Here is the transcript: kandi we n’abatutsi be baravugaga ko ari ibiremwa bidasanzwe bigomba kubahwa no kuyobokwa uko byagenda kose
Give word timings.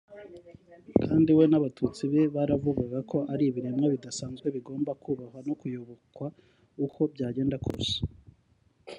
kandi 1.05 1.29
we 1.37 1.43
n’abatutsi 1.47 2.03
be 2.11 2.21
baravugaga 2.35 2.99
ko 3.11 3.17
ari 3.33 3.43
ibiremwa 3.49 3.85
bidasanzwe 3.93 4.47
bigomba 4.55 4.91
kubahwa 5.03 5.39
no 5.47 5.53
kuyobokwa 5.59 6.25
uko 6.85 6.99
byagenda 7.13 7.57
kose 7.65 7.95